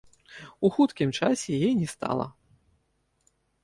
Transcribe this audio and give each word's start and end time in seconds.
У 0.69 0.71
хуткім 0.77 1.13
часе 1.21 1.49
яе 1.59 1.71
не 1.85 1.93
стала. 1.95 2.25